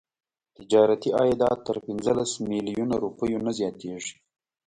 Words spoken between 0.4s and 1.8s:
تجارتي عایدات تر